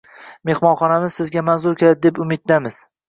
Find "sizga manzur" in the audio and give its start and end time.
1.19-1.77